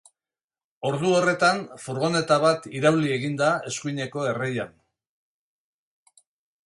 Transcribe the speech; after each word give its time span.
Ordu 0.87 1.11
horretan, 1.17 1.59
furgoneta 1.83 2.39
bat 2.45 2.65
irauli 2.79 3.13
egin 3.19 3.37
da 3.45 3.51
eskuineko 3.73 4.27
erreian. 4.33 4.77